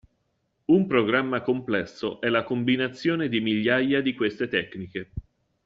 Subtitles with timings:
[0.65, 5.11] Un programma complesso è la combinazione di migliaia di queste tecniche.